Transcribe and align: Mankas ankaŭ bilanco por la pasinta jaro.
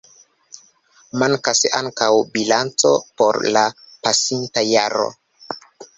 Mankas 1.23 1.61
ankaŭ 1.81 2.09
bilanco 2.37 2.95
por 3.21 3.41
la 3.59 3.65
pasinta 4.09 4.65
jaro. 4.71 5.07